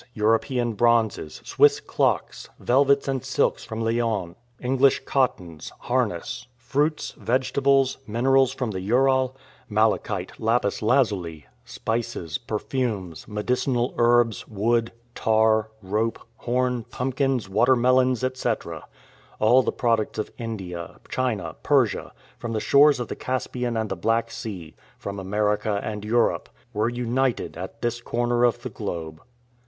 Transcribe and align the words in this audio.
European 0.15 0.73
bronzes, 0.73 1.41
Swiss 1.45 1.79
clocks, 1.79 2.49
velvets 2.57 3.07
and 3.07 3.23
silks 3.23 3.63
from 3.63 3.81
Lyons, 3.81 4.35
English 4.59 5.01
cottons, 5.05 5.71
harness, 5.77 6.47
fruits, 6.57 7.11
vegetables, 7.11 7.99
minerals 8.07 8.51
from 8.51 8.71
the 8.71 8.81
Ural, 8.81 9.37
malachite, 9.69 10.39
lapis 10.39 10.81
lazuli, 10.81 11.45
spices, 11.65 12.39
perfumes, 12.39 13.27
medicinal 13.27 13.93
herbs, 13.99 14.47
wood, 14.47 14.91
tar, 15.13 15.69
rope, 15.83 16.17
horn, 16.37 16.83
pumpkins, 16.85 17.47
water 17.47 17.75
melons, 17.75 18.23
etc 18.23 18.83
all 19.37 19.61
the 19.61 19.71
products 19.71 20.17
of 20.17 20.31
India, 20.39 20.99
China, 21.09 21.55
Persia, 21.61 22.11
from 22.39 22.53
the 22.53 22.59
shores 22.59 22.99
of 22.99 23.07
the 23.07 23.15
Caspian 23.15 23.77
and 23.77 23.89
the 23.89 23.95
Black 23.95 24.31
Sea, 24.31 24.73
from 24.97 25.19
America 25.19 25.79
and 25.83 26.03
Europe, 26.03 26.49
were 26.73 26.89
united 26.89 27.55
at 27.55 27.83
this 27.83 28.01
corner 28.01 28.43
of 28.43 28.63
the 28.63 28.69
globe. 28.69 29.21